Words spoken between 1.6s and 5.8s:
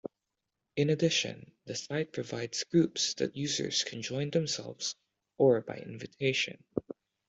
the site provides "groups" that users can join themselves or by